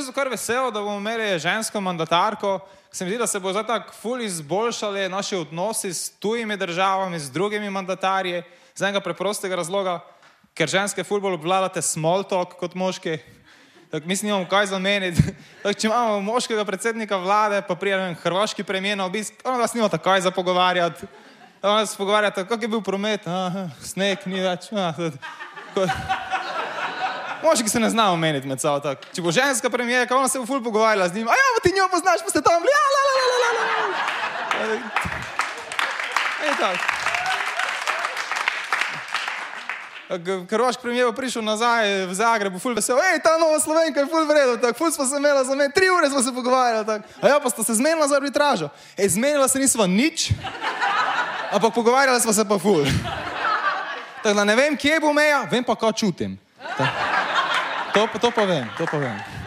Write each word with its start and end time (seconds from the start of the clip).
bistvu 0.00 0.14
kar 0.16 0.28
vesel, 0.32 0.70
da 0.72 0.80
bomo 0.80 0.96
imeli 0.96 1.38
žensko 1.38 1.80
mandatarko. 1.80 2.58
Se 2.92 3.04
mi 3.04 3.10
zdi, 3.10 3.18
da 3.18 3.26
se 3.26 3.40
bo 3.40 3.52
zdaj 3.52 3.66
tako 3.66 3.92
ful 3.92 4.22
izboljšali 4.22 5.08
naši 5.08 5.36
odnosi 5.36 5.92
s 5.94 6.10
tujimi 6.10 6.56
državami, 6.56 7.18
z 7.20 7.30
drugimi 7.30 7.70
mandatarji, 7.70 8.42
z 8.74 8.82
enega 8.82 9.00
preprostega 9.00 9.56
razloga, 9.60 10.00
ker 10.56 10.68
ženske 10.68 11.04
ful 11.04 11.20
bolj 11.20 11.36
obvladate 11.36 11.82
small 11.82 12.24
talk 12.24 12.56
kot 12.56 12.74
moški. 12.74 13.18
Tak, 13.90 14.04
mislim, 14.04 14.30
nimamo 14.30 14.48
kaj 14.48 14.66
zameniti. 14.72 15.22
Tak, 15.62 15.76
če 15.76 15.90
imamo 15.90 16.20
moškega 16.24 16.64
predsednika 16.64 17.18
vlade, 17.20 17.60
pa 17.68 17.74
prijem 17.76 18.14
hrvaški 18.22 18.64
premijer 18.64 18.96
na 18.96 19.04
obisk, 19.04 19.34
ona 19.44 19.58
vas 19.60 19.74
nima 19.74 19.88
takoj 19.92 20.20
za 20.20 20.30
pogovarjati. 20.30 21.06
Ona 21.62 21.86
se 21.86 21.96
pogovarjata, 21.96 22.46
kak 22.48 22.62
je 22.62 22.68
bil 22.68 22.80
promet, 22.80 23.26
Aha, 23.28 23.68
sneg 23.84 24.24
ni 24.26 24.40
več. 24.40 24.72
Ah, 24.80 24.96
ko... 25.74 25.84
Moški 27.42 27.68
se 27.68 27.80
ne 27.80 27.90
znajo 27.90 28.16
meniti 28.16 28.46
med 28.48 28.60
sabo. 28.60 28.80
tak. 28.80 28.98
Če 29.14 29.22
bo 29.22 29.32
ženska 29.32 29.70
premijerka, 29.70 30.16
ona 30.16 30.28
se 30.28 30.38
bo 30.38 30.46
ful 30.46 30.62
pogovarjala 30.62 31.08
z 31.08 31.14
njim. 31.14 31.28
A 31.28 31.32
ja, 31.32 31.46
pa 31.56 31.68
ti 31.68 31.74
njo 31.76 31.88
poznaš, 31.88 32.20
pa 32.24 32.30
ste 32.30 32.42
tam 32.42 32.62
bili. 32.62 32.72
Ja, 32.72 32.80
la, 32.94 33.02
la, 33.06 33.12
la, 33.16 33.38
la, 33.40 33.50
la. 36.68 36.78
Hrvaški 40.50 40.82
premijer 40.82 41.06
bo 41.06 41.12
prišel 41.14 41.42
nazaj 41.46 42.06
v 42.10 42.14
Zagreb, 42.14 42.56
ful 42.58 42.74
vesel, 42.74 42.98
hej, 42.98 43.20
ta 43.22 43.36
nova 43.38 43.60
slovenka 43.62 44.00
je 44.00 44.08
ful 44.10 44.26
vredna, 44.26 44.56
tako 44.58 44.78
ful 44.78 44.90
smo 44.90 45.06
se 45.06 45.16
imeli 45.16 45.44
za 45.46 45.54
me, 45.54 45.68
tri 45.70 45.86
ure 45.90 46.10
smo 46.10 46.22
se 46.22 46.34
pogovarjali, 46.34 46.86
tako. 46.86 47.08
A 47.22 47.28
ja, 47.28 47.40
pa 47.40 47.50
sta 47.50 47.62
se 47.62 47.74
zmenila 47.74 48.08
za 48.08 48.16
arbitražo. 48.16 48.68
Ej, 48.98 49.08
zmenila 49.08 49.48
se 49.48 49.58
nisva 49.58 49.86
nič, 49.86 50.30
ampak 51.52 51.74
pogovarjali 51.74 52.20
smo 52.20 52.32
se 52.32 52.44
pa 52.48 52.58
ful. 52.58 52.82
Tako 54.22 54.34
da 54.36 54.44
ne 54.44 54.56
vem, 54.56 54.76
kje 54.76 55.00
bo 55.00 55.12
meja, 55.12 55.46
vem 55.50 55.64
pa, 55.64 55.76
kaj 55.78 55.92
čutim. 55.92 56.38
Ta- 56.76 57.09
To, 57.94 58.06
pa- 58.06 58.18
to 58.18 58.30
pa 58.30 58.44
vem, 58.46 58.68
to 58.78 58.86
pa 58.86 58.98
vem. 58.98 59.39